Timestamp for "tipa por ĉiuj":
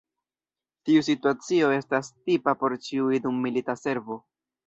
2.31-3.21